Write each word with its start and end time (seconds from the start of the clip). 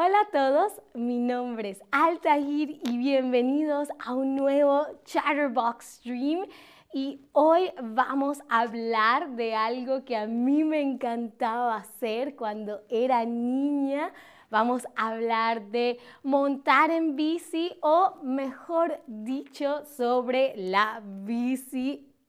Hola 0.00 0.20
a 0.20 0.30
todos, 0.30 0.80
mi 0.94 1.18
nombre 1.18 1.70
es 1.70 1.82
Altahir 1.90 2.80
y 2.84 2.98
bienvenidos 2.98 3.88
a 3.98 4.14
un 4.14 4.36
nuevo 4.36 4.86
Chatterbox 5.04 5.84
Stream. 5.84 6.46
Y 6.92 7.20
hoy 7.32 7.72
vamos 7.82 8.38
a 8.48 8.60
hablar 8.60 9.30
de 9.30 9.56
algo 9.56 10.04
que 10.04 10.16
a 10.16 10.28
mí 10.28 10.62
me 10.62 10.80
encantaba 10.80 11.78
hacer 11.78 12.36
cuando 12.36 12.82
era 12.88 13.24
niña. 13.24 14.12
Vamos 14.50 14.86
a 14.94 15.08
hablar 15.08 15.66
de 15.72 15.98
montar 16.22 16.92
en 16.92 17.16
bici 17.16 17.72
o 17.82 18.20
mejor 18.22 19.00
dicho 19.08 19.84
sobre 19.84 20.54
la 20.56 21.02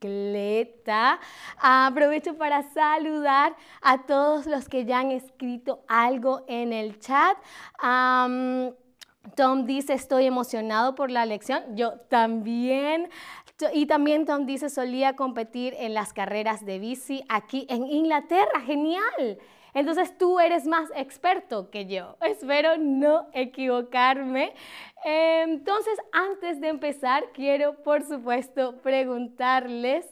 bicicleta. 0.00 1.20
Aprovecho 1.58 2.36
para 2.36 2.62
saludar 2.62 3.54
a 3.82 4.06
todos 4.06 4.46
los 4.46 4.68
que 4.68 4.84
ya 4.84 5.00
han 5.00 5.10
escrito 5.10 5.82
algo 5.88 6.44
en 6.48 6.72
el 6.72 6.98
chat. 6.98 7.36
Tom 9.36 9.66
dice, 9.66 9.92
estoy 9.92 10.26
emocionado 10.26 10.94
por 10.94 11.10
la 11.10 11.26
lección. 11.26 11.76
Yo 11.76 11.92
también. 12.08 13.10
Y 13.74 13.86
también 13.86 14.24
Tom 14.24 14.46
dice, 14.46 14.70
solía 14.70 15.16
competir 15.16 15.74
en 15.78 15.92
las 15.92 16.14
carreras 16.14 16.64
de 16.64 16.78
bici 16.78 17.22
aquí 17.28 17.66
en 17.68 17.86
Inglaterra. 17.86 18.60
Genial. 18.64 19.38
Entonces 19.74 20.16
tú 20.16 20.40
eres 20.40 20.66
más 20.66 20.90
experto 20.94 21.70
que 21.70 21.86
yo. 21.86 22.16
Espero 22.22 22.76
no 22.78 23.28
equivocarme. 23.32 24.52
Entonces, 25.04 25.98
antes 26.12 26.60
de 26.60 26.68
empezar, 26.68 27.24
quiero, 27.32 27.74
por 27.82 28.02
supuesto, 28.02 28.76
preguntarles, 28.82 30.06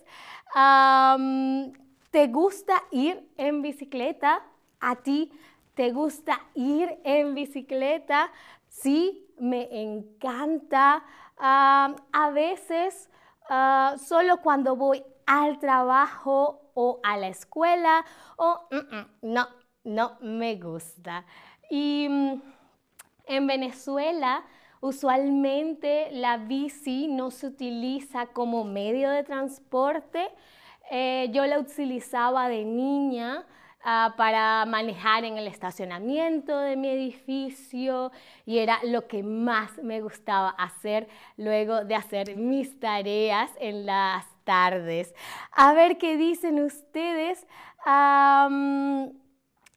¿te 2.11 2.27
gusta 2.29 2.83
ir 2.91 3.29
en 3.37 3.63
bicicleta? 3.63 4.43
¿A 4.81 4.97
ti 4.97 5.31
te 5.75 5.93
gusta 5.93 6.41
ir 6.55 6.99
en 7.05 7.35
bicicleta? 7.35 8.31
Sí, 8.69 9.27
me 9.39 9.69
encanta. 9.83 11.05
a 11.41 12.31
veces, 12.33 13.11
ah, 13.49 13.95
solo 13.99 14.39
cuando 14.39 14.75
voy 14.75 15.05
al 15.27 15.59
trabajo 15.59 16.68
o 16.81 17.01
a 17.03 17.17
la 17.17 17.27
escuela 17.27 18.05
o 18.37 18.69
no, 19.21 19.49
no 19.83 20.17
me 20.21 20.55
gusta. 20.55 21.25
Y 21.69 22.07
mm, 22.09 22.41
en 23.27 23.47
Venezuela 23.49 24.45
usualmente 24.81 26.09
la 26.13 26.37
bici 26.37 27.09
no 27.09 27.33
se 27.33 27.49
utiliza 27.49 28.27
como 28.27 28.63
medio 28.63 29.11
de 29.11 29.25
transporte. 29.25 30.29
Eh, 30.93 31.29
yo 31.33 31.45
la 31.47 31.59
utilizaba 31.59 32.49
de 32.49 32.65
niña 32.65 33.45
ah, 33.83 34.15
para 34.17 34.65
manejar 34.65 35.25
en 35.25 35.37
el 35.37 35.49
estacionamiento 35.49 36.57
de 36.61 36.77
mi 36.77 36.91
edificio 36.91 38.13
y 38.47 38.59
era 38.59 38.79
lo 38.85 39.09
que 39.09 39.25
más 39.25 39.83
me 39.83 40.01
gustaba 40.01 40.51
hacer 40.51 41.09
luego 41.37 41.85
de 41.85 41.97
hacer 41.97 42.37
mis 42.37 42.79
tareas 42.79 43.51
en 43.59 43.85
las 43.85 44.38
tardes. 44.49 45.15
A 45.53 45.75
ver 45.75 45.99
qué 45.99 46.17
dicen 46.17 46.65
ustedes. 46.65 47.47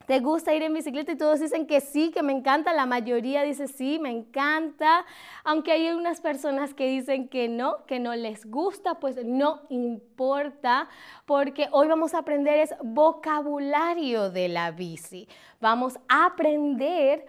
¿Te 0.07 0.19
gusta 0.19 0.53
ir 0.53 0.63
en 0.63 0.73
bicicleta? 0.73 1.11
Y 1.11 1.17
todos 1.17 1.41
dicen 1.41 1.67
que 1.67 1.81
sí, 1.81 2.11
que 2.11 2.23
me 2.23 2.31
encanta. 2.31 2.73
La 2.73 2.85
mayoría 2.85 3.43
dice 3.43 3.67
sí, 3.67 3.99
me 3.99 4.11
encanta. 4.11 5.05
Aunque 5.43 5.73
hay 5.73 5.89
unas 5.89 6.21
personas 6.21 6.73
que 6.73 6.87
dicen 6.87 7.27
que 7.27 7.49
no, 7.49 7.85
que 7.85 7.99
no 7.99 8.15
les 8.15 8.45
gusta, 8.49 8.95
pues 8.95 9.17
no 9.25 9.59
importa, 9.67 10.87
porque 11.25 11.67
hoy 11.71 11.89
vamos 11.89 12.13
a 12.13 12.19
aprender 12.19 12.57
es 12.57 12.73
vocabulario 12.81 14.31
de 14.31 14.47
la 14.47 14.71
bici. 14.71 15.27
Vamos 15.59 15.99
a 16.07 16.27
aprender 16.27 17.25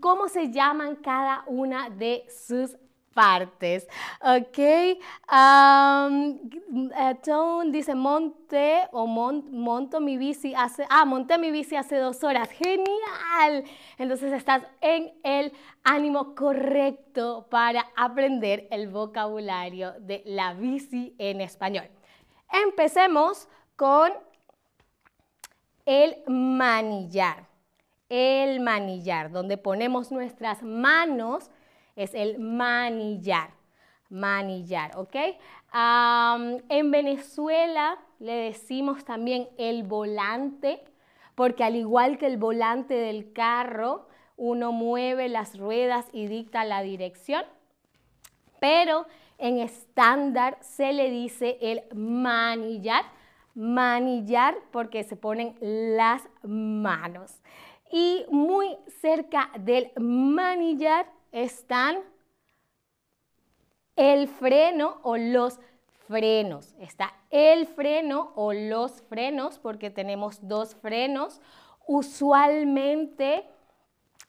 cómo 0.00 0.28
se 0.28 0.50
llaman 0.50 0.96
cada 0.96 1.44
una 1.46 1.90
de 1.90 2.24
sus 2.30 2.78
partes. 3.14 3.86
Ok. 4.20 4.58
Um, 5.32 6.38
Tone 7.22 7.70
dice 7.70 7.94
monte 7.94 8.88
o 8.92 9.06
monto 9.06 10.00
mi 10.00 10.18
bici 10.18 10.54
hace. 10.54 10.86
Ah, 10.90 11.04
monté 11.04 11.38
mi 11.38 11.50
bici 11.50 11.76
hace 11.76 11.96
dos 11.96 12.22
horas. 12.22 12.50
Genial. 12.50 13.64
Entonces 13.96 14.32
estás 14.32 14.62
en 14.80 15.12
el 15.22 15.52
ánimo 15.84 16.34
correcto 16.34 17.46
para 17.50 17.86
aprender 17.96 18.68
el 18.70 18.88
vocabulario 18.88 19.92
de 20.00 20.22
la 20.26 20.54
bici 20.54 21.14
en 21.18 21.40
español. 21.40 21.88
Empecemos 22.50 23.48
con 23.76 24.12
el 25.86 26.16
manillar. 26.26 27.46
El 28.08 28.60
manillar, 28.60 29.30
donde 29.30 29.56
ponemos 29.56 30.12
nuestras 30.12 30.62
manos 30.62 31.50
es 31.96 32.14
el 32.14 32.38
manillar. 32.38 33.50
Manillar, 34.10 34.96
¿ok? 34.96 35.16
en 36.68 36.90
Venezuela 36.92 37.98
le 38.20 38.32
decimos 38.32 39.04
también 39.04 39.48
el 39.58 39.82
volante, 39.82 40.84
porque 41.34 41.64
al 41.64 41.74
igual 41.74 42.16
que 42.16 42.26
el 42.26 42.36
volante 42.36 42.94
del 42.94 43.32
carro, 43.32 44.06
uno 44.36 44.70
mueve 44.70 45.28
las 45.28 45.58
ruedas 45.58 46.06
y 46.12 46.26
dicta 46.26 46.64
la 46.64 46.82
dirección, 46.82 47.42
pero 48.60 49.06
en 49.38 49.58
estándar 49.58 50.58
se 50.60 50.92
le 50.92 51.10
dice 51.10 51.58
el 51.60 51.82
manillar, 51.94 53.04
manillar 53.54 54.56
porque 54.70 55.02
se 55.04 55.16
ponen 55.16 55.56
las 55.60 56.22
manos. 56.42 57.42
Y 57.90 58.24
muy 58.30 58.76
cerca 59.00 59.50
del 59.58 59.92
manillar 59.98 61.06
están 61.34 61.98
el 63.96 64.28
freno 64.28 65.00
o 65.02 65.16
los 65.16 65.58
frenos. 66.06 66.74
Está 66.78 67.12
el 67.30 67.66
freno 67.66 68.32
o 68.36 68.52
los 68.52 69.02
frenos 69.02 69.58
porque 69.58 69.90
tenemos 69.90 70.38
dos 70.46 70.76
frenos. 70.76 71.40
Usualmente 71.86 73.44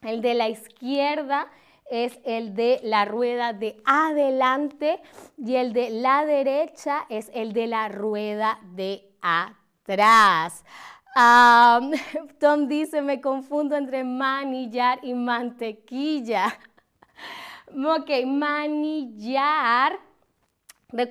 el 0.01 0.21
de 0.21 0.33
la 0.33 0.49
izquierda 0.49 1.47
es 1.91 2.19
el 2.25 2.55
de 2.55 2.79
la 2.83 3.05
rueda 3.05 3.53
de 3.53 3.77
adelante 3.85 4.99
y 5.37 5.55
el 5.55 5.73
de 5.73 5.91
la 5.91 6.25
derecha 6.25 7.05
es 7.09 7.29
el 7.35 7.53
de 7.53 7.67
la 7.67 7.87
rueda 7.87 8.59
de 8.73 9.07
atrás. 9.21 10.65
Tom 12.39 12.67
dice, 12.67 13.01
me 13.03 13.21
confundo 13.21 13.75
entre 13.75 14.03
manillar 14.03 14.99
y 15.03 15.13
mantequilla. 15.13 16.57
Ok, 17.67 18.09
manillar, 18.25 19.99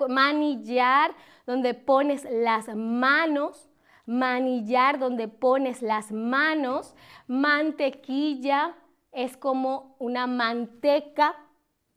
manillar 0.08 1.14
donde 1.46 1.74
pones 1.74 2.26
las 2.30 2.68
manos, 2.74 3.68
manillar 4.06 4.98
donde 4.98 5.28
pones 5.28 5.82
las 5.82 6.12
manos, 6.12 6.94
mantequilla 7.26 8.74
es 9.12 9.36
como 9.36 9.96
una 9.98 10.26
manteca 10.26 11.34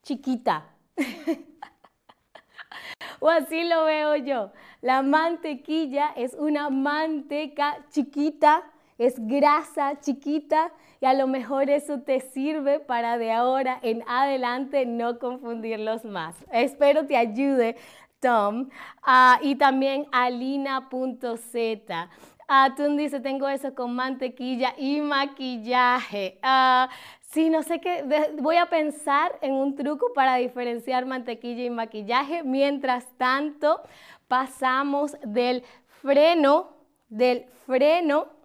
chiquita. 0.03 0.65
o 3.19 3.29
así 3.29 3.63
lo 3.63 3.85
veo 3.85 4.15
yo. 4.15 4.51
La 4.81 5.01
mantequilla 5.01 6.11
es 6.15 6.33
una 6.33 6.69
manteca 6.69 7.85
chiquita 7.89 8.63
es 8.97 9.15
grasa 9.17 9.99
chiquita 9.99 10.71
y 10.99 11.05
a 11.05 11.13
lo 11.13 11.27
mejor 11.27 11.69
eso 11.69 12.01
te 12.01 12.19
sirve 12.19 12.79
para 12.79 13.17
de 13.17 13.31
ahora 13.31 13.79
en 13.81 14.03
adelante 14.07 14.85
no 14.85 15.19
confundirlos 15.19 16.05
más. 16.05 16.35
Espero 16.51 17.05
te 17.05 17.15
ayude, 17.15 17.75
Tom. 18.19 18.69
Ah, 19.03 19.39
y 19.41 19.55
también 19.55 20.07
alina.z. 20.11 22.09
Atún 22.49 22.93
ah, 22.93 22.95
dice, 22.97 23.19
tengo 23.19 23.49
eso 23.49 23.75
con 23.75 23.93
mantequilla 23.93 24.73
y 24.77 25.01
maquillaje. 25.01 26.39
Uh, 26.41 26.89
sí, 27.19 27.49
no 27.49 27.61
sé 27.61 27.81
qué, 27.81 28.05
voy 28.39 28.55
a 28.55 28.67
pensar 28.67 29.37
en 29.41 29.53
un 29.53 29.75
truco 29.75 30.13
para 30.15 30.37
diferenciar 30.37 31.05
mantequilla 31.05 31.65
y 31.65 31.69
maquillaje. 31.69 32.43
Mientras 32.43 33.05
tanto, 33.17 33.81
pasamos 34.29 35.17
del 35.23 35.63
freno, 36.01 36.69
del 37.09 37.45
freno 37.65 38.36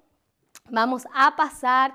Vamos 0.73 1.07
a 1.13 1.37
pasar 1.37 1.95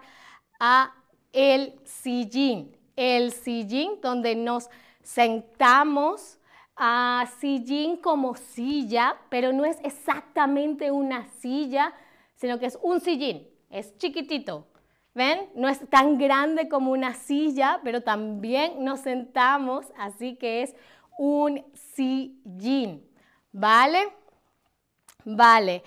a 0.59 0.93
el 1.33 1.73
sillín. 1.83 2.77
El 2.95 3.31
sillín 3.31 3.99
donde 4.01 4.35
nos 4.35 4.69
sentamos. 5.03 6.35
a 6.79 7.25
sillín 7.39 7.97
como 7.97 8.35
silla, 8.35 9.15
pero 9.29 9.51
no 9.51 9.65
es 9.65 9.79
exactamente 9.83 10.91
una 10.91 11.25
silla, 11.39 11.91
sino 12.35 12.59
que 12.59 12.67
es 12.67 12.77
un 12.83 13.01
sillín. 13.01 13.47
Es 13.71 13.97
chiquitito. 13.97 14.67
¿Ven? 15.15 15.49
No 15.55 15.67
es 15.67 15.79
tan 15.89 16.19
grande 16.19 16.69
como 16.69 16.91
una 16.91 17.15
silla, 17.15 17.79
pero 17.83 18.01
también 18.01 18.83
nos 18.85 18.99
sentamos, 18.99 19.87
así 19.97 20.35
que 20.35 20.61
es 20.61 20.75
un 21.17 21.65
sillín. 21.73 23.03
¿Vale? 23.51 24.13
Vale. 25.25 25.81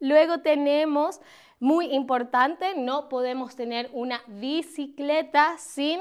Luego 0.00 0.40
tenemos 0.40 1.20
Muy 1.62 1.92
importante, 1.94 2.74
no 2.74 3.10
podemos 3.10 3.54
tener 3.54 3.90
una 3.92 4.22
bicicleta 4.26 5.58
sin 5.58 6.00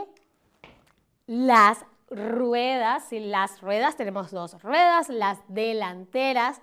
las 1.28 1.86
ruedas. 2.10 3.10
Sin 3.10 3.30
las 3.30 3.60
ruedas 3.60 3.98
tenemos 3.98 4.32
dos 4.32 4.62
ruedas, 4.64 5.10
las 5.10 5.40
delanteras 5.50 6.62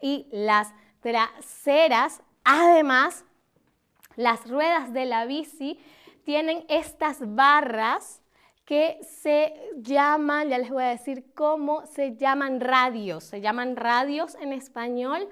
y 0.00 0.26
las 0.32 0.74
traseras. 1.00 2.20
Además, 2.42 3.24
las 4.16 4.50
ruedas 4.50 4.92
de 4.92 5.06
la 5.06 5.24
bici 5.24 5.78
tienen 6.24 6.64
estas 6.68 7.18
barras 7.34 8.22
que 8.64 8.98
se 9.02 9.54
llaman, 9.76 10.48
ya 10.48 10.58
les 10.58 10.70
voy 10.70 10.82
a 10.82 10.88
decir 10.88 11.32
cómo 11.34 11.86
se 11.86 12.16
llaman 12.16 12.60
radios, 12.60 13.22
se 13.24 13.40
llaman 13.40 13.76
radios 13.76 14.34
en 14.36 14.52
español. 14.52 15.28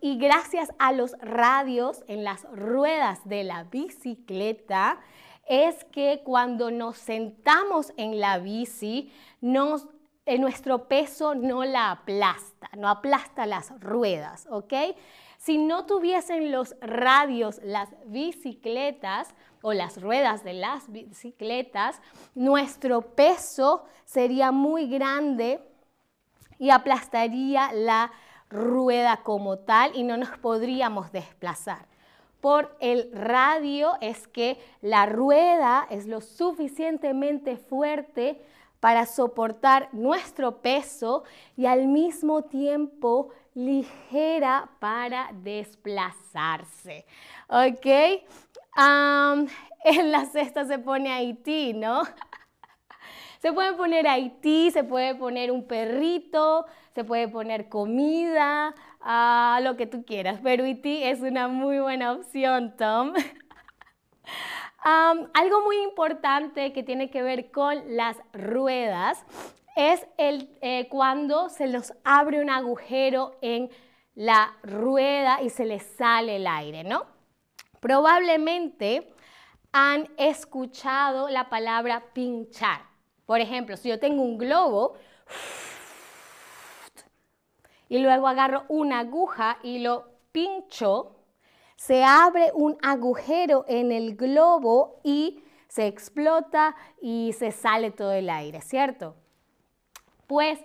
Y 0.00 0.16
gracias 0.16 0.72
a 0.78 0.92
los 0.92 1.12
radios 1.20 2.02
en 2.08 2.24
las 2.24 2.44
ruedas 2.52 3.26
de 3.28 3.44
la 3.44 3.64
bicicleta, 3.64 5.00
es 5.46 5.84
que 5.84 6.22
cuando 6.24 6.70
nos 6.70 6.96
sentamos 6.96 7.92
en 7.96 8.18
la 8.18 8.38
bici, 8.38 9.12
nos, 9.42 9.86
eh, 10.24 10.38
nuestro 10.38 10.88
peso 10.88 11.34
no 11.34 11.64
la 11.64 11.90
aplasta, 11.90 12.70
no 12.78 12.88
aplasta 12.88 13.44
las 13.44 13.78
ruedas, 13.80 14.46
¿ok? 14.50 14.72
Si 15.36 15.58
no 15.58 15.84
tuviesen 15.84 16.50
los 16.50 16.74
radios 16.80 17.60
las 17.62 17.90
bicicletas 18.06 19.34
o 19.60 19.74
las 19.74 20.00
ruedas 20.00 20.42
de 20.42 20.54
las 20.54 20.90
bicicletas, 20.90 22.00
nuestro 22.34 23.14
peso 23.14 23.84
sería 24.06 24.52
muy 24.52 24.88
grande 24.88 25.60
y 26.58 26.70
aplastaría 26.70 27.70
la 27.74 28.10
rueda 28.54 29.18
como 29.18 29.58
tal 29.58 29.94
y 29.94 30.04
no 30.04 30.16
nos 30.16 30.30
podríamos 30.38 31.12
desplazar. 31.12 31.86
Por 32.40 32.76
el 32.80 33.10
radio 33.12 33.92
es 34.00 34.28
que 34.28 34.58
la 34.80 35.06
rueda 35.06 35.86
es 35.90 36.06
lo 36.06 36.20
suficientemente 36.20 37.56
fuerte 37.56 38.40
para 38.80 39.06
soportar 39.06 39.88
nuestro 39.92 40.60
peso 40.60 41.24
y 41.56 41.64
al 41.64 41.86
mismo 41.88 42.42
tiempo 42.42 43.30
ligera 43.54 44.68
para 44.78 45.30
desplazarse. 45.32 47.06
¿Ok? 47.48 47.86
en 49.84 50.12
la 50.12 50.26
cesta 50.26 50.66
se 50.66 50.78
pone 50.78 51.12
Haití, 51.12 51.72
¿no? 51.72 52.02
Se 53.40 53.52
puede 53.52 53.74
poner 53.74 54.08
Haití, 54.08 54.70
se 54.70 54.84
puede 54.84 55.14
poner 55.14 55.52
un 55.52 55.66
perrito, 55.66 56.64
se 56.94 57.04
puede 57.04 57.28
poner 57.28 57.68
comida, 57.68 58.74
ah, 59.00 59.60
lo 59.62 59.76
que 59.76 59.86
tú 59.86 60.04
quieras. 60.04 60.40
Pero 60.42 60.64
Haití 60.64 61.02
es 61.02 61.20
una 61.20 61.48
muy 61.48 61.80
buena 61.80 62.12
opción, 62.12 62.76
Tom. 62.76 63.12
algo 64.84 65.62
muy 65.64 65.78
importante 65.82 66.72
que 66.72 66.82
tiene 66.82 67.10
que 67.10 67.22
ver 67.22 67.50
con 67.50 67.96
las 67.96 68.16
ruedas 68.32 69.24
es 69.76 70.06
el, 70.18 70.56
eh, 70.60 70.88
cuando 70.88 71.48
se 71.48 71.66
los 71.66 71.94
abre 72.04 72.40
un 72.40 72.50
agujero 72.50 73.36
en 73.40 73.70
la 74.14 74.54
rueda 74.62 75.42
y 75.42 75.50
se 75.50 75.64
les 75.64 75.82
sale 75.82 76.36
el 76.36 76.46
aire, 76.46 76.84
¿no? 76.84 77.06
Probablemente 77.80 79.12
han 79.72 80.08
escuchado 80.16 81.28
la 81.28 81.48
palabra 81.48 82.12
pinchar. 82.12 82.82
Por 83.26 83.40
ejemplo, 83.40 83.76
si 83.76 83.88
yo 83.88 83.98
tengo 83.98 84.22
un 84.22 84.38
globo 84.38 84.96
y 87.94 88.00
luego 88.00 88.26
agarro 88.26 88.64
una 88.66 88.98
aguja 88.98 89.58
y 89.62 89.78
lo 89.78 90.08
pincho, 90.32 91.14
se 91.76 92.02
abre 92.02 92.50
un 92.52 92.76
agujero 92.82 93.64
en 93.68 93.92
el 93.92 94.16
globo 94.16 94.98
y 95.04 95.44
se 95.68 95.86
explota 95.86 96.74
y 97.00 97.32
se 97.38 97.52
sale 97.52 97.92
todo 97.92 98.12
el 98.12 98.30
aire, 98.30 98.62
¿cierto? 98.62 99.14
Pues 100.26 100.58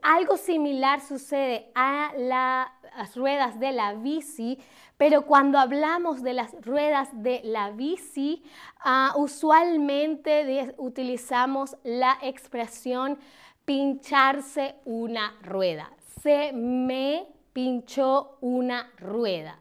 algo 0.00 0.38
similar 0.38 1.02
sucede 1.02 1.70
a 1.74 2.10
las 2.16 3.16
ruedas 3.16 3.60
de 3.60 3.72
la 3.72 3.92
bici, 3.92 4.58
pero 4.96 5.26
cuando 5.26 5.58
hablamos 5.58 6.22
de 6.22 6.32
las 6.32 6.54
ruedas 6.64 7.10
de 7.12 7.42
la 7.44 7.70
bici, 7.72 8.42
ah, 8.82 9.12
usualmente 9.18 10.74
utilizamos 10.78 11.76
la 11.84 12.16
expresión 12.22 13.18
pincharse 13.66 14.76
una 14.86 15.34
rueda. 15.42 15.90
Se 16.22 16.52
me 16.52 17.26
pinchó 17.52 18.38
una 18.40 18.90
rueda. 18.98 19.58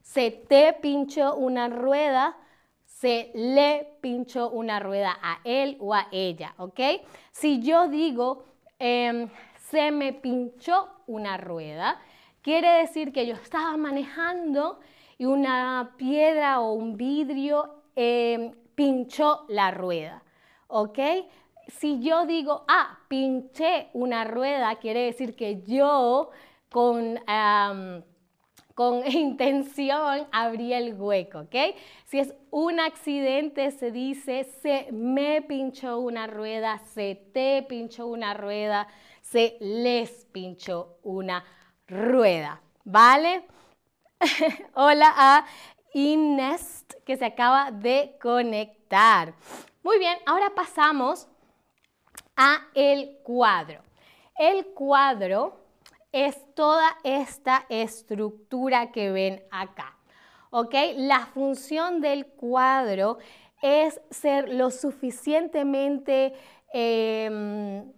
Se 0.00 0.30
te 0.30 0.74
pinchó 0.74 1.34
una 1.36 1.68
rueda 1.68 2.36
se 2.84 3.32
le 3.34 3.96
pinchó 4.00 4.50
una 4.50 4.78
rueda 4.78 5.18
a 5.20 5.40
él 5.42 5.76
o 5.80 5.92
a 5.92 6.06
ella, 6.12 6.54
¿ok? 6.56 6.78
Si 7.32 7.60
yo 7.60 7.88
digo, 7.88 8.44
Em, 8.84 9.28
se 9.70 9.92
me 9.92 10.12
pinchó 10.12 10.88
una 11.06 11.36
rueda. 11.36 12.00
Quiere 12.42 12.78
decir 12.78 13.12
que 13.12 13.28
yo 13.28 13.34
estaba 13.34 13.76
manejando 13.76 14.80
y 15.18 15.24
una 15.24 15.94
piedra 15.96 16.58
o 16.58 16.72
un 16.72 16.96
vidrio 16.96 17.84
em, 17.94 18.50
pinchó 18.74 19.44
la 19.48 19.70
rueda. 19.70 20.24
¿Ok? 20.66 20.98
Si 21.68 22.00
yo 22.00 22.26
digo, 22.26 22.64
ah, 22.68 22.98
pinché 23.08 23.88
una 23.92 24.24
rueda, 24.24 24.76
quiere 24.76 25.04
decir 25.04 25.36
que 25.36 25.62
yo 25.62 26.30
con 26.70 27.18
con 28.74 29.06
intención 29.10 30.26
abrí 30.32 30.72
el 30.72 30.94
hueco, 30.94 31.40
¿ok? 31.40 31.54
Si 32.04 32.18
es 32.18 32.34
un 32.50 32.80
accidente, 32.80 33.70
se 33.70 33.90
dice, 33.90 34.44
se 34.62 34.88
me 34.92 35.42
pinchó 35.42 35.98
una 35.98 36.26
rueda, 36.26 36.78
se 36.92 37.14
te 37.32 37.64
pinchó 37.68 38.06
una 38.06 38.34
rueda, 38.34 38.88
se 39.20 39.56
les 39.60 40.26
pinchó 40.32 40.98
una 41.02 41.44
rueda, 41.86 42.60
¿vale? 42.84 43.46
Hola 44.74 45.12
a 45.16 45.46
Inés, 45.94 46.86
que 47.04 47.16
se 47.16 47.26
acaba 47.26 47.70
de 47.70 48.16
conectar. 48.20 49.34
Muy 49.82 49.98
bien, 49.98 50.16
ahora 50.26 50.52
pasamos 50.54 51.28
a 52.44 52.66
el 52.74 53.18
cuadro. 53.22 53.82
El 54.36 54.66
cuadro 54.74 55.60
es 56.10 56.36
toda 56.56 56.88
esta 57.04 57.66
estructura 57.68 58.90
que 58.90 59.12
ven 59.12 59.44
acá. 59.52 59.96
¿Ok? 60.50 60.74
La 60.96 61.26
función 61.26 62.00
del 62.00 62.26
cuadro 62.26 63.18
es 63.62 64.00
ser 64.10 64.48
lo 64.48 64.72
suficientemente 64.72 66.34
em, 66.72 67.92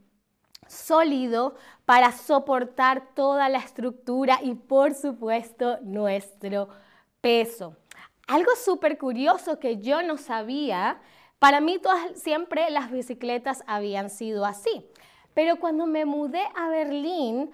sólido 0.66 1.54
para 1.86 2.12
soportar 2.12 3.14
toda 3.14 3.48
la 3.48 3.60
estructura 3.60 4.40
y 4.42 4.54
por 4.54 4.92
supuesto 4.92 5.78
nuestro 5.80 6.68
peso. 7.22 7.78
Algo 8.26 8.50
súper 8.56 8.98
curioso 8.98 9.58
que 9.58 9.78
yo 9.78 10.02
no 10.02 10.18
sabía, 10.18 11.00
para 11.44 11.60
mí 11.60 11.78
todas, 11.78 12.00
siempre 12.18 12.70
las 12.70 12.90
bicicletas 12.90 13.64
habían 13.66 14.08
sido 14.08 14.46
así. 14.46 14.88
Pero 15.34 15.56
cuando 15.56 15.84
me 15.84 16.06
mudé 16.06 16.40
a 16.56 16.70
Berlín, 16.70 17.50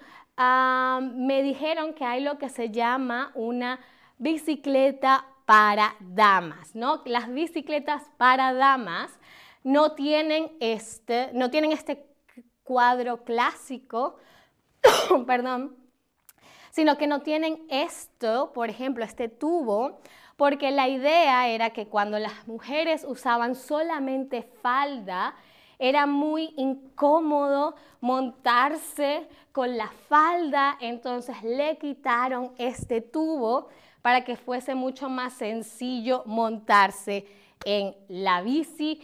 me 1.17 1.43
dijeron 1.43 1.93
que 1.93 2.05
hay 2.05 2.21
lo 2.21 2.37
que 2.37 2.47
se 2.47 2.69
llama 2.69 3.33
una 3.35 3.81
bicicleta 4.17 5.25
para 5.45 5.93
damas, 5.99 6.73
¿no? 6.73 7.01
Las 7.03 7.33
bicicletas 7.33 8.03
para 8.15 8.53
damas 8.53 9.11
no 9.61 9.91
tienen 9.91 10.53
este, 10.61 11.29
no 11.33 11.49
tienen 11.49 11.73
este 11.73 12.07
cuadro 12.63 13.25
clásico, 13.25 14.15
perdón, 15.27 15.75
sino 16.69 16.97
que 16.97 17.07
no 17.07 17.23
tienen 17.23 17.65
esto, 17.69 18.53
por 18.53 18.69
ejemplo, 18.69 19.03
este 19.03 19.27
tubo, 19.27 19.99
porque 20.41 20.71
la 20.71 20.87
idea 20.87 21.49
era 21.49 21.69
que 21.69 21.85
cuando 21.85 22.17
las 22.17 22.47
mujeres 22.47 23.05
usaban 23.07 23.53
solamente 23.53 24.41
falda, 24.63 25.35
era 25.77 26.07
muy 26.07 26.55
incómodo 26.57 27.75
montarse 27.99 29.27
con 29.51 29.77
la 29.77 29.91
falda, 30.09 30.79
entonces 30.81 31.43
le 31.43 31.77
quitaron 31.77 32.53
este 32.57 33.01
tubo 33.01 33.67
para 34.01 34.23
que 34.23 34.35
fuese 34.35 34.73
mucho 34.73 35.09
más 35.09 35.33
sencillo 35.33 36.23
montarse 36.25 37.27
en 37.65 37.95
la 38.07 38.41
bici. 38.41 39.01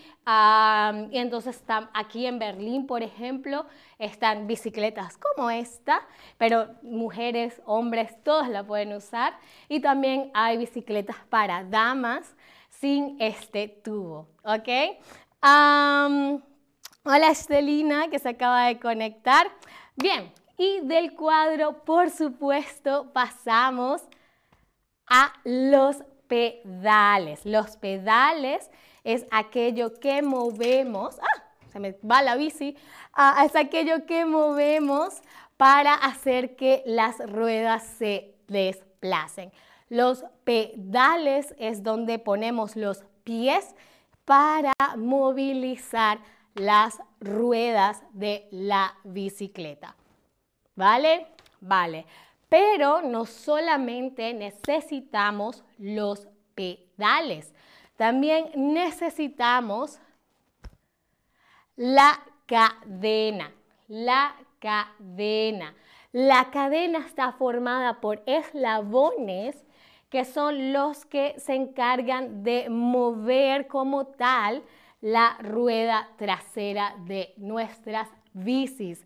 y 1.11 1.17
entonces 1.17 1.63
aquí 1.93 2.25
en 2.25 2.39
Berlín, 2.39 2.87
por 2.87 3.03
ejemplo, 3.03 3.65
están 3.99 4.47
bicicletas 4.47 5.17
como 5.17 5.49
esta, 5.49 6.01
pero 6.37 6.67
mujeres, 6.81 7.61
hombres, 7.65 8.21
todos 8.23 8.47
la 8.47 8.63
pueden 8.65 8.93
usar. 8.93 9.37
Y 9.69 9.79
también 9.79 10.31
hay 10.33 10.57
bicicletas 10.57 11.17
para 11.29 11.63
damas 11.63 12.35
sin 12.69 13.17
este 13.19 13.67
tubo, 13.67 14.27
¿ok? 14.43 14.69
Hola 17.09 17.29
Estelina, 17.31 18.09
que 18.09 18.19
se 18.19 18.29
acaba 18.29 18.67
de 18.67 18.79
conectar. 18.79 19.47
Bien, 19.95 20.33
y 20.57 20.81
del 20.81 21.15
cuadro, 21.15 21.85
por 21.85 22.09
supuesto, 22.09 23.13
pasamos 23.13 24.01
a 25.07 25.31
los 25.45 26.03
pedales. 26.27 27.45
Los 27.45 27.77
pedales 27.77 28.69
es 29.03 29.25
aquello 29.31 29.99
que 29.99 30.21
movemos. 30.21 31.19
¡Ah! 31.19 31.43
Se 31.71 31.79
me 31.79 31.97
va 32.09 32.21
la 32.21 32.35
bici. 32.35 32.75
Ah, 33.13 33.43
es 33.45 33.55
aquello 33.55 34.05
que 34.05 34.25
movemos 34.25 35.21
para 35.57 35.93
hacer 35.93 36.55
que 36.55 36.83
las 36.85 37.17
ruedas 37.29 37.83
se 37.97 38.35
desplacen. 38.47 39.51
Los 39.89 40.25
pedales 40.43 41.55
es 41.57 41.83
donde 41.83 42.19
ponemos 42.19 42.75
los 42.75 43.03
pies 43.23 43.75
para 44.25 44.73
movilizar 44.97 46.19
las 46.55 46.99
ruedas 47.19 48.03
de 48.11 48.47
la 48.51 48.95
bicicleta. 49.03 49.95
¿Vale? 50.75 51.27
Vale. 51.61 52.05
Pero 52.49 53.01
no 53.01 53.25
solamente 53.25 54.33
necesitamos 54.33 55.63
los 55.77 56.27
pedales, 56.55 57.53
también 57.97 58.51
necesitamos 58.55 59.99
la 61.75 62.19
cadena. 62.45 63.51
La 63.87 64.35
cadena. 64.59 65.73
La 66.11 66.49
cadena 66.51 66.99
está 66.99 67.31
formada 67.33 68.01
por 68.01 68.23
eslabones 68.25 69.63
que 70.09 70.25
son 70.25 70.73
los 70.73 71.05
que 71.05 71.35
se 71.37 71.53
encargan 71.53 72.43
de 72.43 72.69
mover 72.69 73.67
como 73.67 74.07
tal 74.07 74.63
la 75.01 75.37
rueda 75.41 76.09
trasera 76.17 76.95
de 77.05 77.33
nuestras 77.37 78.09
bicis. 78.33 79.05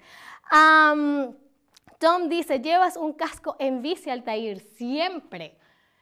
Tom 2.02 2.30
dice, 2.30 2.60
llevas 2.60 2.98
un 2.98 3.14
casco 3.14 3.56
en 3.60 3.84
bici, 3.84 4.10
Altair, 4.10 4.60
siempre, 4.60 5.56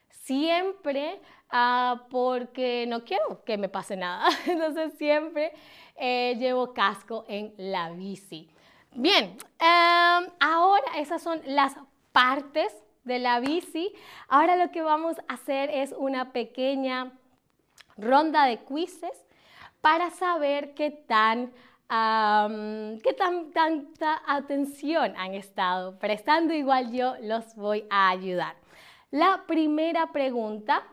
siempre, 0.08 1.20
ah, 1.50 2.06
porque 2.10 2.86
no 2.88 3.04
quiero 3.04 3.44
que 3.44 3.58
me 3.58 3.68
pase 3.68 3.98
nada. 3.98 4.30
Entonces 4.48 4.94
siempre 4.98 5.52
eh, 5.98 6.38
llevo 6.40 6.74
casco 6.74 7.26
en 7.28 7.54
la 7.58 7.92
bici. 7.92 8.50
Bien, 8.94 9.36
em, 9.60 10.30
ahora 10.40 10.86
esas 10.96 11.22
son 11.22 11.42
las 11.46 11.76
partes 12.14 12.74
de 13.04 13.20
la 13.20 13.42
bici. 13.42 13.94
Ahora 14.30 14.56
lo 14.56 14.72
que 14.72 14.82
vamos 14.82 15.18
a 15.28 15.34
hacer 15.34 15.70
es 15.70 15.94
una 15.98 16.32
pequeña 16.32 17.12
ronda 17.98 18.46
de 18.46 18.64
quizzes 18.64 19.26
para 19.82 20.12
saber 20.12 20.74
qué 20.76 20.92
tan 20.92 21.52
qué 21.90 23.14
tan, 23.18 23.52
tanta 23.52 24.22
atención 24.28 25.14
han 25.18 25.34
estado 25.34 25.98
prestando. 25.98 26.54
Igual 26.54 26.92
yo 26.92 27.16
los 27.22 27.56
voy 27.56 27.86
a 27.90 28.10
ayudar. 28.10 28.56
La 29.12 29.44
primera 29.48 30.12
pregunta, 30.12 30.84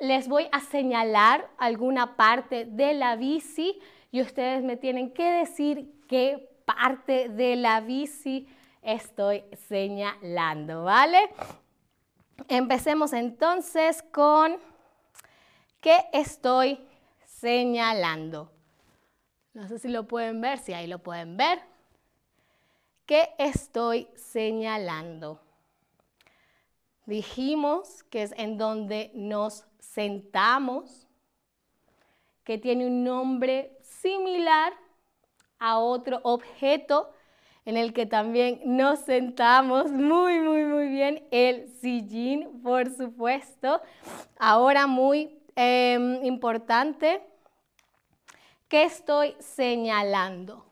les 0.00 0.28
voy 0.28 0.46
a 0.52 0.60
señalar 0.60 1.48
alguna 1.56 2.16
parte 2.16 2.66
de 2.66 2.92
la 2.92 3.16
bici 3.16 3.80
y 4.10 4.20
ustedes 4.20 4.62
me 4.62 4.76
tienen 4.76 5.12
que 5.12 5.30
decir 5.30 5.90
qué 6.08 6.50
parte 6.66 7.30
de 7.30 7.56
la 7.56 7.80
bici 7.80 8.46
estoy 8.82 9.44
señalando, 9.66 10.84
¿vale? 10.84 11.30
Empecemos 12.48 13.14
entonces 13.14 14.02
con 14.12 14.58
qué 15.80 16.04
estoy 16.12 16.78
señalando. 17.24 18.53
No 19.54 19.68
sé 19.68 19.78
si 19.78 19.88
lo 19.88 20.08
pueden 20.08 20.40
ver, 20.40 20.58
si 20.58 20.72
ahí 20.72 20.88
lo 20.88 20.98
pueden 20.98 21.36
ver. 21.36 21.60
¿Qué 23.06 23.30
estoy 23.38 24.08
señalando? 24.16 25.40
Dijimos 27.06 28.02
que 28.04 28.24
es 28.24 28.34
en 28.36 28.58
donde 28.58 29.12
nos 29.14 29.64
sentamos, 29.78 31.06
que 32.42 32.58
tiene 32.58 32.88
un 32.88 33.04
nombre 33.04 33.78
similar 33.82 34.72
a 35.60 35.78
otro 35.78 36.18
objeto 36.24 37.12
en 37.64 37.76
el 37.76 37.92
que 37.92 38.06
también 38.06 38.60
nos 38.64 39.00
sentamos 39.00 39.92
muy, 39.92 40.40
muy, 40.40 40.64
muy 40.64 40.88
bien, 40.88 41.22
el 41.30 41.68
sillín, 41.68 42.60
por 42.60 42.90
supuesto. 42.90 43.80
Ahora 44.36 44.88
muy 44.88 45.38
em, 45.54 46.24
importante, 46.24 47.22
¿Qué 48.74 48.82
estoy 48.82 49.36
señalando? 49.38 50.66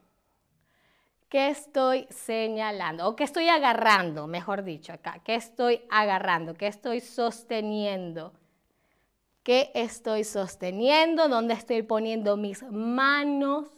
¿Qué 1.28 1.50
estoy 1.50 2.08
señalando? 2.10 3.06
O 3.06 3.14
qué 3.14 3.22
estoy 3.22 3.48
agarrando, 3.48 4.26
mejor 4.26 4.64
dicho 4.64 4.92
acá. 4.92 5.20
¿Qué 5.22 5.36
estoy 5.36 5.82
agarrando? 5.88 6.54
¿Qué 6.54 6.66
estoy 6.66 6.98
sosteniendo? 6.98 8.32
¿Qué 9.44 9.70
estoy 9.72 10.24
sosteniendo? 10.24 11.28
¿Dónde 11.28 11.54
estoy 11.54 11.82
poniendo 11.82 12.36
mis 12.36 12.64
manos? 12.64 13.68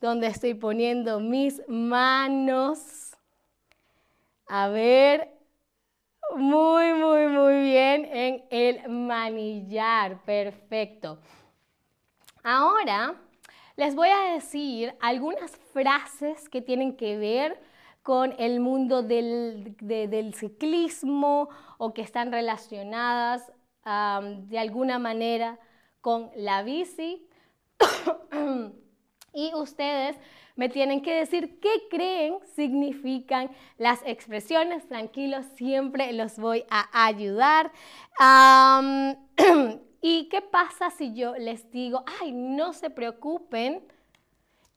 ¿Dónde 0.00 0.28
estoy 0.28 0.54
poniendo 0.54 1.18
mis 1.18 1.60
manos? 1.66 3.16
A 4.46 4.68
ver, 4.68 5.28
muy, 6.36 6.92
muy, 6.92 7.26
muy 7.26 7.62
bien 7.62 8.04
en 8.04 8.44
el 8.50 8.88
manillar. 8.88 10.22
Perfecto. 10.24 11.18
Ahora 12.44 13.16
les 13.76 13.94
voy 13.94 14.08
a 14.08 14.34
decir 14.34 14.94
algunas 15.00 15.50
frases 15.72 16.48
que 16.48 16.62
tienen 16.62 16.96
que 16.96 17.18
ver 17.18 17.60
con 18.02 18.34
el 18.38 18.60
mundo 18.60 19.02
del, 19.02 20.34
ciclismo 20.36 21.48
o 21.78 21.94
que 21.94 22.02
están 22.02 22.30
relacionadas 22.30 23.50
de 23.84 24.58
alguna 24.58 24.98
manera 24.98 25.58
con 26.00 26.30
la 26.36 26.62
bici. 26.62 27.26
y 29.32 29.52
ustedes 29.54 30.16
me 30.54 30.68
tienen 30.68 31.02
que 31.02 31.14
decir 31.14 31.58
qué 31.60 31.88
creen 31.90 32.36
significan 32.54 33.50
las 33.78 34.00
expresiones. 34.06 34.86
Tranquilos, 34.86 35.46
siempre 35.56 36.12
los 36.12 36.38
voy 36.38 36.64
a 36.70 37.06
ayudar. 37.06 37.72
¿Y 40.06 40.24
qué 40.24 40.42
pasa 40.42 40.90
si 40.90 41.14
yo 41.14 41.34
les 41.34 41.70
digo, 41.70 42.04
ay, 42.20 42.30
no 42.30 42.74
se 42.74 42.90
preocupen? 42.90 43.82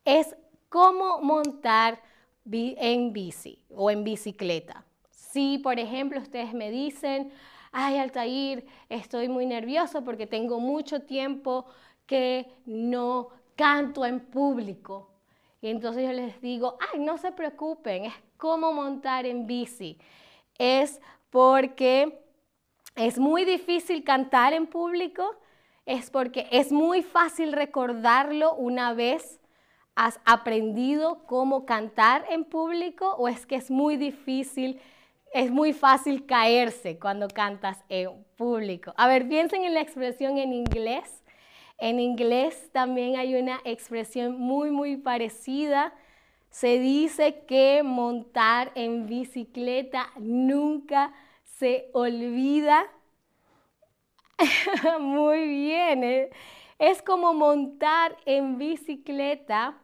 Es 0.06 0.34
cómo 0.70 1.20
montar 1.20 2.02
en 2.50 3.12
bici 3.12 3.62
o 3.76 3.92
en 3.92 4.06
bicicleta. 4.06 4.86
Si, 5.10 5.58
por 5.58 5.80
ejemplo, 5.80 6.22
ustedes 6.22 6.54
me 6.54 6.72
dicen, 6.72 7.34
ay, 7.74 7.98
Altair, 7.98 8.66
estoy 8.88 9.28
muy 9.28 9.46
nervioso 9.46 10.02
porque 10.06 10.28
tengo 10.28 10.62
mucho 10.62 11.02
tiempo 11.02 11.66
que 12.06 12.48
no 12.66 13.28
canto 13.58 14.06
en 14.06 14.22
público. 14.22 15.10
Y 15.62 15.68
entonces 15.68 16.06
yo 16.06 16.14
les 16.14 16.40
digo, 16.40 16.78
ay, 16.94 17.02
no 17.02 17.18
se 17.18 17.34
preocupen, 17.34 18.06
es 18.06 18.14
cómo 18.38 18.72
montar 18.72 19.26
en 19.26 19.46
bici. 19.46 19.98
Es 20.58 21.02
porque 21.30 22.18
es 22.98 23.20
muy 23.20 23.46
difícil 23.46 24.04
cantar 24.04 24.54
en 24.54 24.68
público, 24.68 25.36
es 25.86 26.10
porque 26.10 26.48
es 26.52 26.72
muy 26.72 27.04
fácil 27.04 27.54
recordarlo 27.54 28.54
una 28.56 28.94
vez 28.94 29.40
has 29.98 30.20
aprendido 30.26 31.24
cómo 31.26 31.66
cantar 31.66 32.24
en 32.30 32.44
público 32.44 33.16
o 33.18 33.28
es 33.28 33.48
que 33.48 33.56
es 33.56 33.72
muy 33.72 33.98
difícil, 33.98 34.80
es 35.34 35.50
muy 35.50 35.74
fácil 35.74 36.28
caerse 36.28 37.00
cuando 37.00 37.28
cantas 37.28 37.84
en 37.90 38.12
público. 38.36 38.94
A 38.96 39.08
ver, 39.08 39.28
piensen 39.28 39.64
en 39.64 39.74
la 39.74 39.82
expresión 39.82 40.38
en 40.38 40.54
inglés. 40.54 41.24
En 41.80 42.00
inglés 42.00 42.70
también 42.72 43.16
hay 43.16 43.34
una 43.36 43.60
expresión 43.64 44.40
muy, 44.40 44.70
muy 44.70 44.98
parecida. 44.98 45.94
Se 46.52 46.78
dice 46.78 47.44
que 47.48 47.82
montar 47.84 48.72
en 48.76 49.08
bicicleta 49.08 50.12
nunca 50.18 51.12
se 51.60 51.90
olvida. 51.94 52.88
Muy 55.00 55.48
bien, 55.48 56.04
eh. 56.04 56.30
es 56.80 57.02
como 57.02 57.34
montar 57.34 58.16
en 58.26 58.58
bicicleta. 58.58 59.76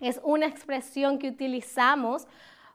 Es 0.00 0.20
una 0.22 0.46
expresión 0.46 1.18
que 1.18 1.28
utilizamos 1.28 2.26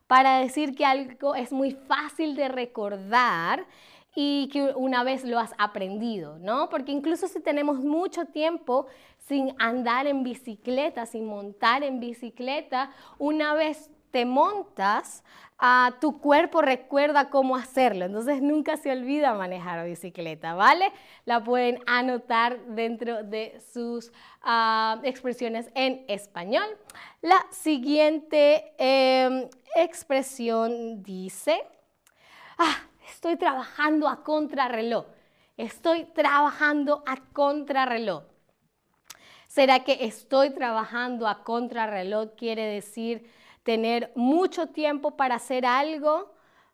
para 0.07 0.39
decir 0.39 0.75
que 0.75 0.85
algo 0.85 1.35
es 1.35 1.53
muy 1.53 1.71
fácil 1.71 2.35
de 2.35 2.49
recordar 2.49 3.65
y 4.13 4.49
que 4.51 4.73
una 4.75 5.03
vez 5.03 5.23
lo 5.23 5.39
has 5.39 5.53
aprendido, 5.57 6.37
¿no? 6.39 6.67
Porque 6.69 6.91
incluso 6.91 7.27
si 7.27 7.39
tenemos 7.39 7.79
mucho 7.79 8.25
tiempo 8.25 8.87
sin 9.19 9.55
andar 9.57 10.07
en 10.07 10.23
bicicleta, 10.23 11.05
sin 11.05 11.25
montar 11.25 11.83
en 11.83 11.99
bicicleta, 11.99 12.91
una 13.19 13.53
vez 13.53 13.89
te 14.11 14.25
montas, 14.25 15.23
tu 15.99 16.19
cuerpo 16.19 16.61
recuerda 16.61 17.29
cómo 17.29 17.55
hacerlo. 17.55 18.05
Entonces 18.05 18.41
nunca 18.41 18.77
se 18.77 18.91
olvida 18.91 19.33
manejar 19.35 19.85
bicicleta, 19.85 20.55
¿vale? 20.55 20.91
La 21.25 21.43
pueden 21.43 21.79
anotar 21.85 22.59
dentro 22.65 23.23
de 23.23 23.61
sus 23.71 24.11
ah, 24.41 24.99
expresiones 25.03 25.69
en 25.75 26.03
español. 26.07 26.65
La 27.21 27.45
siguiente 27.51 28.73
em, 28.79 29.47
expresión 29.75 31.03
dice, 31.03 31.63
ah, 32.57 32.77
estoy 33.07 33.35
trabajando 33.35 34.07
a 34.07 34.23
contrarreloj. 34.23 35.05
Estoy 35.57 36.05
trabajando 36.05 37.03
a 37.05 37.17
contrarreloj. 37.33 38.23
¿Será 39.47 39.83
que 39.83 40.05
estoy 40.05 40.51
trabajando 40.51 41.27
a 41.27 41.43
contrarreloj 41.43 42.29
quiere 42.35 42.63
decir 42.65 43.29
tener 43.63 44.11
mucho 44.15 44.67
tiempo 44.67 45.17
para 45.17 45.35
hacer 45.35 45.65
algo, 45.65 46.33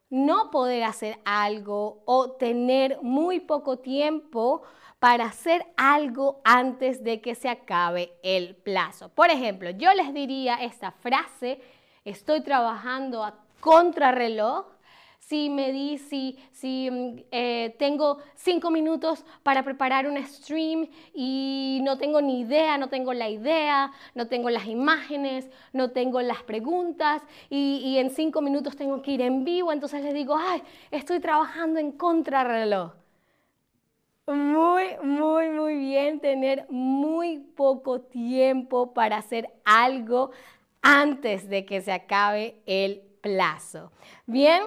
no 0.10 0.52
poder 0.52 0.84
hacer 0.84 1.20
algo 1.26 2.02
o 2.06 2.32
tener 2.32 3.00
muy 3.02 3.40
poco 3.40 3.80
tiempo 3.80 4.62
para 5.00 5.26
hacer 5.26 5.66
algo 5.76 6.42
antes 6.44 7.04
de 7.04 7.22
que 7.22 7.36
se 7.36 7.50
acabe 7.50 8.14
el 8.24 8.56
plazo? 8.56 9.10
Por 9.10 9.30
ejemplo, 9.30 9.70
yo 9.72 9.94
les 9.94 10.14
diría 10.14 10.56
esta 10.56 10.92
frase, 10.92 11.62
estoy 12.06 12.42
trabajando 12.42 13.24
a 13.24 13.36
contrarreloj 13.60 14.77
si 15.20 15.50
me 15.50 15.72
di, 15.72 15.98
si, 15.98 16.38
si 16.52 16.90
mm, 16.90 17.20
eh, 17.32 17.76
tengo 17.78 18.20
cinco 18.36 18.70
minutos 18.72 19.26
para 19.44 19.64
preparar 19.64 20.08
un 20.08 20.18
stream 20.26 20.88
y 21.14 21.80
no 21.84 21.98
tengo 21.98 22.22
ni 22.22 22.42
idea, 22.42 22.78
no 22.78 22.88
tengo 22.88 23.14
la 23.14 23.30
idea, 23.30 23.92
no 24.16 24.28
tengo 24.28 24.50
las 24.50 24.68
imágenes, 24.68 25.50
no 25.74 25.92
tengo 25.92 26.22
las 26.22 26.44
preguntas 26.44 27.22
y, 27.50 27.82
y 27.84 27.98
en 27.98 28.10
cinco 28.10 28.42
minutos 28.42 28.78
tengo 28.78 29.02
que 29.02 29.12
ir 29.12 29.22
en 29.22 29.44
vivo, 29.44 29.72
entonces 29.74 30.02
les 30.02 30.14
digo, 30.14 30.38
ay, 30.38 30.64
estoy 30.92 31.20
trabajando 31.20 31.80
en 31.80 31.92
contrarreloj. 31.92 32.94
Muy, 34.28 34.98
muy, 35.04 35.50
muy 35.50 35.76
bien 35.78 36.20
tener 36.20 36.66
muy 36.70 37.40
poco 37.40 38.02
tiempo 38.02 38.94
para 38.94 39.18
hacer 39.18 39.50
algo 39.64 40.32
antes 40.82 41.48
de 41.50 41.66
que 41.66 41.80
se 41.80 41.94
acabe 41.94 42.62
el 42.66 43.02
plazo. 43.22 43.92
Bien, 44.26 44.64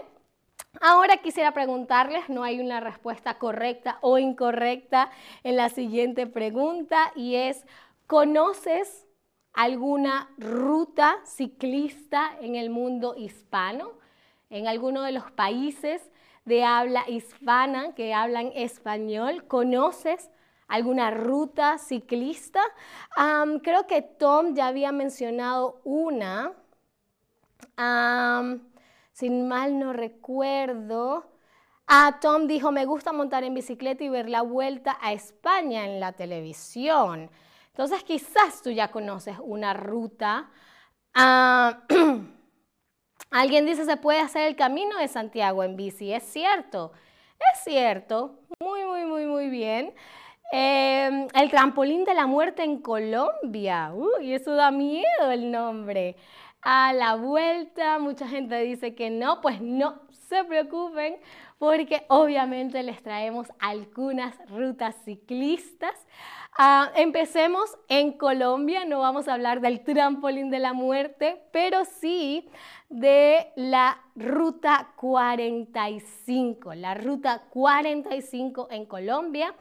Ahora 0.78 1.16
quisiera 1.16 1.52
preguntarles, 1.52 2.28
no 2.28 2.44
hay 2.44 2.60
una 2.60 2.78
respuesta 2.78 3.38
correcta 3.38 3.98
o 4.02 4.18
incorrecta 4.18 5.10
en 5.42 5.56
la 5.56 5.68
siguiente 5.68 6.26
pregunta 6.28 7.12
y 7.16 7.34
es, 7.34 7.66
¿conoces 8.06 9.06
alguna 9.52 10.30
ruta 10.38 11.16
ciclista 11.24 12.30
en 12.40 12.54
el 12.54 12.70
mundo 12.70 13.14
hispano? 13.16 13.92
En 14.48 14.68
alguno 14.68 15.02
de 15.02 15.12
los 15.12 15.30
países 15.32 16.08
de 16.44 16.64
habla 16.64 17.04
hispana 17.08 17.94
que 17.94 18.14
hablan 18.14 18.52
español, 18.54 19.46
¿conoces 19.48 20.30
alguna 20.68 21.10
ruta 21.10 21.78
ciclista? 21.78 22.60
creo 23.62 23.86
que 23.88 24.02
Tom 24.02 24.54
ya 24.54 24.68
había 24.68 24.92
mencionado 24.92 25.80
una 25.84 26.52
sin 29.20 29.46
mal 29.46 29.78
no 29.78 29.92
recuerdo. 29.92 31.26
Ah, 31.86 32.18
Tom 32.22 32.46
dijo, 32.46 32.72
me 32.72 32.86
gusta 32.86 33.12
montar 33.12 33.44
en 33.44 33.52
bicicleta 33.52 34.02
y 34.02 34.08
ver 34.08 34.30
la 34.30 34.40
vuelta 34.40 34.96
a 35.00 35.12
España 35.12 35.84
en 35.84 36.00
la 36.00 36.12
televisión. 36.12 37.30
Entonces 37.68 38.02
quizás 38.02 38.62
tú 38.62 38.70
ya 38.70 38.88
conoces 38.90 39.36
una 39.42 39.74
ruta. 39.74 40.50
Ah, 41.14 41.80
alguien 43.30 43.66
dice, 43.66 43.84
se 43.84 43.98
puede 43.98 44.20
hacer 44.20 44.48
el 44.48 44.56
camino 44.56 44.96
de 44.96 45.08
Santiago 45.08 45.62
en 45.64 45.76
bici. 45.76 46.12
Es 46.12 46.24
cierto, 46.24 46.92
es 47.52 47.62
cierto. 47.62 48.38
Muy, 48.58 48.84
muy, 48.84 49.04
muy, 49.04 49.26
muy 49.26 49.50
bien. 49.50 49.92
Em, 50.50 51.28
el 51.34 51.50
trampolín 51.50 52.04
de 52.04 52.14
la 52.14 52.26
muerte 52.26 52.64
en 52.64 52.80
Colombia. 52.80 53.92
Uy, 53.94 54.32
eso 54.32 54.54
da 54.54 54.70
miedo 54.70 55.30
el 55.30 55.50
nombre 55.50 56.16
a 56.62 56.92
la 56.92 57.14
vuelta. 57.16 57.98
Mucha 57.98 58.28
gente 58.28 58.60
dice 58.62 58.94
que 58.94 59.10
no, 59.10 59.40
pues 59.40 59.60
no 59.60 60.00
se 60.28 60.44
preocupen 60.44 61.16
porque 61.58 62.04
obviamente 62.08 62.82
les 62.82 63.02
traemos 63.02 63.48
algunas 63.58 64.34
rutas 64.48 64.96
ciclistas. 65.04 65.94
Ah, 66.56 66.90
empecemos 66.96 67.78
en 67.88 68.12
Colombia, 68.12 68.84
no 68.84 69.00
vamos 69.00 69.28
a 69.28 69.34
hablar 69.34 69.60
del 69.60 69.84
trampolín 69.84 70.50
de 70.50 70.58
la 70.58 70.72
muerte, 70.72 71.42
pero 71.52 71.84
sí 71.84 72.48
de 72.88 73.52
la 73.56 74.00
ruta 74.16 74.92
45. 74.96 76.74
La 76.74 76.94
ruta 76.94 77.42
45 77.50 78.68
en 78.70 78.86
Colombia 78.86 79.54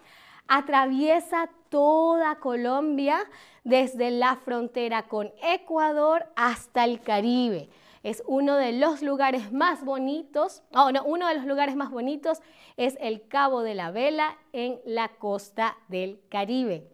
atraviesa 0.49 1.49
toda 1.69 2.39
Colombia 2.39 3.19
desde 3.63 4.12
la 4.12 4.35
frontera 4.35 5.03
con 5.03 5.31
Ecuador 5.41 6.25
hasta 6.35 6.83
el 6.83 6.99
Caribe. 6.99 7.69
Es 8.01 8.23
uno 8.25 8.55
de 8.55 8.71
los 8.73 9.01
lugares 9.01 9.51
más 9.51 9.85
bonitos, 9.85 10.63
oh, 10.73 10.91
no, 10.91 11.03
uno 11.03 11.27
de 11.27 11.35
los 11.35 11.45
lugares 11.45 11.75
más 11.75 11.91
bonitos 11.91 12.39
es 12.77 12.97
el 12.99 13.27
Cabo 13.27 13.62
de 13.62 13.75
la 13.75 13.91
Vela 13.91 14.38
en 14.51 14.79
la 14.85 15.09
costa 15.09 15.77
del 15.88 16.19
Caribe. 16.29 16.88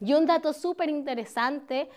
Y 0.00 0.14
un 0.14 0.26
dato 0.26 0.52
súper 0.52 0.90
interesante 0.90 1.88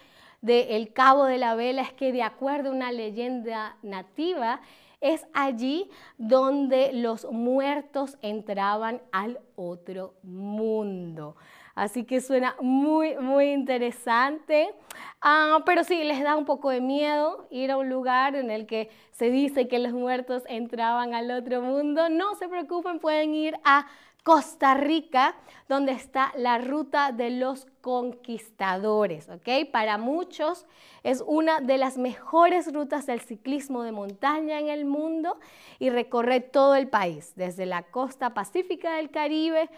del 0.42 0.94
Cabo 0.94 1.26
de 1.26 1.40
la 1.40 1.56
Vela 1.56 1.82
es 1.82 1.92
que 1.92 2.12
de 2.12 2.22
acuerdo 2.22 2.70
a 2.70 2.74
una 2.74 2.92
leyenda 2.92 3.78
nativa, 3.82 4.62
es 5.02 5.26
allí 5.34 5.90
donde 6.18 6.92
los 6.94 7.26
muertos 7.32 8.18
entraban 8.22 9.02
al 9.12 9.40
otro 9.56 10.14
mundo. 10.24 11.36
Así 11.76 12.06
que 12.06 12.22
suena 12.22 12.56
muy, 12.62 13.18
muy 13.18 13.52
interesante. 13.52 14.74
Ah, 15.22 15.60
pero 15.66 15.84
sí, 15.84 16.04
les 16.06 16.24
da 16.24 16.38
un 16.38 16.46
poco 16.46 16.70
de 16.70 16.80
miedo 16.80 17.48
ir 17.52 17.70
a 17.70 17.78
un 17.78 17.90
lugar 17.90 18.38
en 18.38 18.50
el 18.50 18.66
que 18.66 18.90
se 19.12 19.30
dice 19.30 19.68
que 19.68 19.80
los 19.80 19.92
muertos 19.92 20.44
entraban 20.48 21.14
al 21.14 21.30
otro 21.32 21.62
mundo. 21.62 22.08
No 22.08 22.34
se 22.36 22.48
preocupen, 22.48 23.00
pueden 23.00 23.36
ir 23.36 23.58
a 23.66 23.88
Costa 24.24 24.74
Rica, 24.74 25.36
donde 25.70 25.92
está 25.92 26.32
la 26.36 26.58
ruta 26.58 27.12
de 27.12 27.30
los 27.30 27.68
conquistadores. 27.82 29.30
Para 29.72 29.98
muchos 30.00 30.66
es 31.04 31.24
una 31.28 31.60
de 31.60 31.78
las 31.78 31.98
mejores 32.00 32.74
rutas 32.74 33.06
del 33.06 33.20
ciclismo 33.20 33.84
de 33.84 33.92
montaña 33.92 34.60
en 34.60 34.70
el 34.70 34.86
mundo 34.86 35.38
y 35.78 35.92
recorre 35.92 36.40
todo 36.40 36.74
el 36.74 36.88
país, 36.88 37.34
desde 37.36 37.68
la 37.68 37.84
costa 37.84 38.34
pacífica 38.34 38.96
del 38.96 39.12
Caribe 39.12 39.70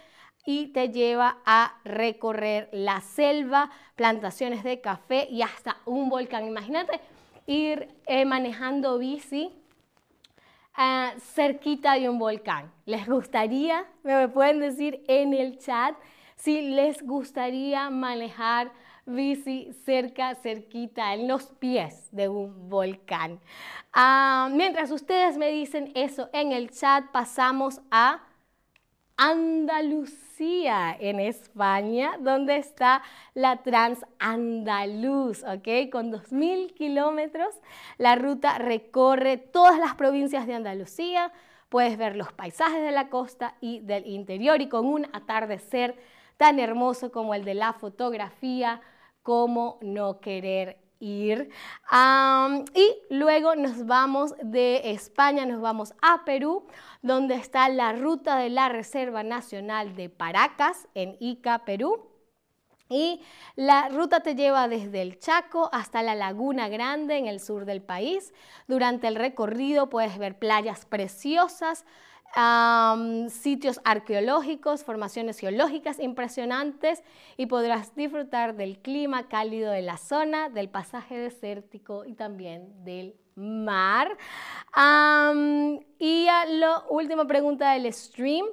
y 0.48 0.68
te 0.68 0.88
lleva 0.88 1.40
a 1.46 1.74
recorrer 1.84 2.70
la 2.72 3.02
selva, 3.02 3.70
plantaciones 3.98 4.64
de 4.64 4.80
café 4.80 5.28
y 5.30 5.42
hasta 5.42 5.76
un 5.86 6.10
volcán. 6.10 6.48
Imagínate 6.48 7.02
ir 7.48 7.90
eh, 8.06 8.24
manejando 8.24 8.98
bici 8.98 9.52
ah, 10.74 11.12
cerquita 11.20 11.96
de 11.96 12.08
un 12.08 12.18
volcán. 12.18 12.72
¿Les 12.86 13.10
gustaría? 13.10 13.86
Me 14.04 14.30
pueden 14.30 14.62
decir 14.62 15.04
en 15.10 15.34
el 15.34 15.60
chat 15.60 15.98
si 16.38 16.62
les 16.62 17.06
gustaría 17.06 17.90
manejar 17.90 18.72
bici 19.06 19.74
cerca, 19.84 20.34
cerquita, 20.36 21.14
en 21.14 21.28
los 21.28 21.48
pies 21.60 22.08
de 22.14 22.30
un 22.30 22.70
volcán. 22.70 23.42
Ah, 23.92 24.48
mientras 24.54 24.92
ustedes 24.92 25.38
me 25.38 25.52
dicen 25.52 25.92
eso 25.94 26.30
en 26.32 26.54
el 26.54 26.72
chat, 26.72 27.04
pasamos 27.12 27.82
a 27.92 28.22
Andalucía 29.17 30.95
en 30.99 31.19
España, 31.19 32.17
donde 32.19 32.58
está 32.58 33.01
la 33.34 33.63
Transandaluz, 33.63 35.43
¿ok? 35.43 35.89
Con 35.91 36.12
2.000 36.12 36.73
kilómetros, 36.75 37.49
la 37.97 38.15
ruta 38.15 38.60
recorre 38.60 39.38
todas 39.38 39.80
las 39.80 39.95
provincias 39.95 40.45
de 40.45 40.53
Andalucía, 40.53 41.32
puedes 41.69 41.97
ver 41.97 42.15
los 42.15 42.32
paisajes 42.32 42.82
de 42.82 42.91
la 42.91 43.10
costa 43.10 43.56
y 43.60 43.80
del 43.80 44.06
interior 44.06 44.62
y 44.62 44.69
con 44.69 44.86
un 44.86 45.08
atardecer 45.13 45.97
tan 46.38 46.60
hermoso 46.60 47.12
como 47.12 47.34
el 47.34 47.43
de 47.43 47.56
la 47.56 47.73
fotografía, 47.73 48.82
como 49.23 49.80
no 49.82 50.19
querer 50.19 50.77
ir. 50.99 51.49
y 52.73 52.95
luego 53.10 53.56
nos 53.56 53.86
vamos 53.86 54.34
de 54.41 54.91
España, 54.91 55.45
nos 55.45 55.62
vamos 55.62 55.93
a 56.01 56.23
Perú, 56.25 56.67
donde 57.08 57.36
está 57.36 57.70
la 57.70 57.93
ruta 57.93 58.38
de 58.38 58.50
la 58.50 58.70
Reserva 58.70 59.24
Nacional 59.24 59.96
de 59.96 60.10
Paracas, 60.10 60.88
en 60.93 61.17
Ica, 61.20 61.65
Perú. 61.65 62.12
Y 62.89 63.22
la 63.56 63.89
ruta 63.89 64.22
te 64.22 64.36
lleva 64.36 64.67
desde 64.67 65.02
el 65.02 65.20
Chaco 65.20 65.70
hasta 65.74 66.04
la 66.04 66.15
Laguna 66.15 66.70
Grande 66.70 67.17
en 67.17 67.28
el 67.28 67.39
sur 67.39 67.65
del 67.65 67.82
país. 67.82 68.34
Durante 68.67 69.08
el 69.08 69.15
recorrido 69.15 69.89
puedes 69.89 70.17
ver 70.17 70.38
playas 70.39 70.86
preciosas, 70.86 71.86
sitios 73.30 73.82
arqueológicos, 73.84 74.84
formaciones 74.84 75.39
geológicas 75.39 76.00
impresionantes 76.00 77.04
y 77.36 77.48
podrás 77.48 77.96
disfrutar 77.96 78.56
del 78.56 78.80
clima 78.80 79.28
cálido 79.28 79.72
de 79.72 79.82
la 79.82 79.98
zona, 79.98 80.50
del 80.50 80.70
pasaje 80.70 81.17
desértico 81.17 82.06
y 82.06 82.13
también 82.13 82.86
del 82.86 83.15
mar. 83.38 84.17
y 86.00 86.26
la 86.26 86.84
última 86.89 87.26
pregunta 87.26 87.71
del 87.71 87.93
stream 87.93 88.45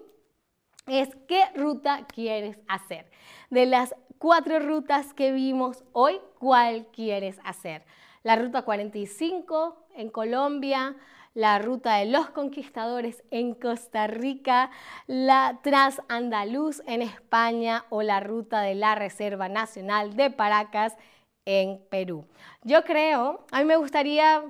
es 0.87 1.09
¿qué 1.27 1.43
ruta 1.57 2.07
quieres 2.07 2.61
hacer? 2.69 3.11
De 3.51 3.67
las 3.67 3.95
cuatro 4.19 4.59
rutas 4.59 5.13
que 5.15 5.33
vimos 5.33 5.85
hoy, 5.93 6.21
¿cuál 6.39 6.87
quieres 6.93 7.39
hacer? 7.45 7.85
La 8.23 8.37
ruta 8.37 8.63
45 8.63 9.87
en 9.97 10.11
Colombia, 10.11 10.97
la 11.35 11.59
ruta 11.59 11.97
de 11.97 12.07
los 12.07 12.31
conquistadores 12.31 13.23
en 13.31 13.55
Costa 13.55 14.07
Rica, 14.07 14.71
la 15.07 15.59
Transandaluz 15.63 16.81
en 16.87 17.03
España 17.03 17.85
o 17.91 18.03
la 18.03 18.21
ruta 18.21 18.63
de 18.63 18.75
la 18.77 18.95
Reserva 18.95 19.49
Nacional 19.49 20.17
de 20.17 20.31
Paracas 20.31 20.97
en 21.45 21.81
Perú. 21.91 22.25
Yo 22.63 22.85
creo, 22.85 23.45
a 23.51 23.59
mí 23.59 23.65
me 23.65 23.77
gustaría, 23.77 24.43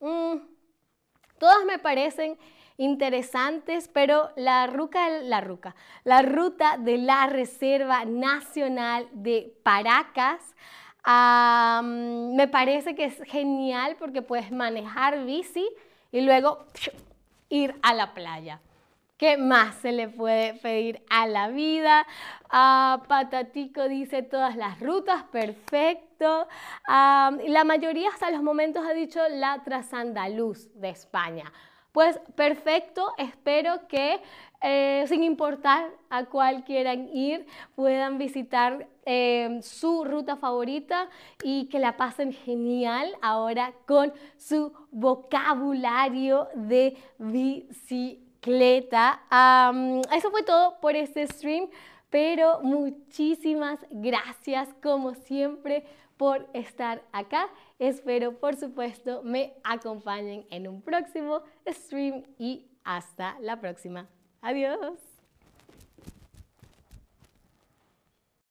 mm, 0.00 0.36
todas 1.38 1.64
me 1.64 1.78
parecen 1.78 2.38
interesantes, 2.78 3.88
pero 3.88 4.30
la, 4.36 4.66
ruca, 4.66 5.08
la, 5.08 5.42
la 6.04 6.22
ruta 6.22 6.76
de 6.78 6.98
la 6.98 7.26
Reserva 7.26 8.04
Nacional 8.04 9.08
de 9.12 9.54
Paracas 9.62 10.54
me 11.06 12.48
parece 12.48 12.96
que 12.96 13.04
es 13.04 13.22
genial 13.26 13.96
porque 13.98 14.22
puedes 14.22 14.50
manejar 14.50 15.24
bici 15.24 15.68
y 16.10 16.20
luego 16.22 16.66
ir 17.48 17.76
a 17.82 17.94
la 17.94 18.12
playa. 18.12 18.60
¿Qué 19.16 19.38
más 19.38 19.76
se 19.76 19.92
le 19.92 20.08
puede 20.08 20.52
pedir 20.54 21.02
a 21.08 21.26
la 21.26 21.48
vida? 21.48 22.06
Ah, 22.50 23.02
Patatico 23.08 23.88
dice 23.88 24.22
todas 24.22 24.56
las 24.56 24.78
rutas, 24.78 25.22
perfecto. 25.32 26.46
la 26.86 27.64
mayoría 27.64 28.10
hasta 28.10 28.30
los 28.30 28.42
momentos 28.42 28.84
ha 28.86 28.92
dicho 28.92 29.20
la 29.30 29.62
Trasandaluz 29.64 30.68
de 30.74 30.90
España. 30.90 31.50
Pues 31.92 32.20
perfecto, 32.34 33.14
espero 33.16 33.88
que 33.88 34.20
eh, 34.60 35.06
sin 35.08 35.22
importar 35.22 35.90
a 36.10 36.26
cuál 36.26 36.62
quieran 36.64 37.08
ir, 37.08 37.46
puedan 37.74 38.18
visitar 38.18 38.86
eh, 39.06 39.60
su 39.62 40.04
ruta 40.04 40.36
favorita 40.36 41.08
y 41.42 41.70
que 41.70 41.78
la 41.78 41.96
pasen 41.96 42.34
genial 42.34 43.16
ahora 43.22 43.72
con 43.86 44.12
su 44.36 44.74
vocabulario 44.90 46.48
de 46.54 46.98
eso 48.46 50.30
fue 50.30 50.42
todo 50.42 50.80
por 50.80 50.96
este 50.96 51.26
stream, 51.26 51.68
pero 52.10 52.60
muchísimas 52.62 53.78
gracias 53.90 54.68
como 54.82 55.14
siempre 55.14 55.84
por 56.16 56.48
estar 56.52 57.02
acá. 57.12 57.48
Espero, 57.78 58.38
por 58.38 58.56
supuesto, 58.56 59.22
me 59.22 59.54
acompañen 59.64 60.46
en 60.50 60.68
un 60.68 60.80
próximo 60.82 61.42
stream 61.68 62.24
y 62.38 62.66
hasta 62.84 63.38
la 63.40 63.60
próxima. 63.60 64.08
Adiós. 64.40 65.15